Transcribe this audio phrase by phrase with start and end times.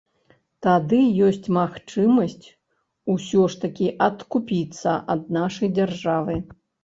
[0.67, 2.47] Тады ёсць магчымасць
[3.15, 6.41] усё ж такі адкупіцца ад нашай дзяржавы.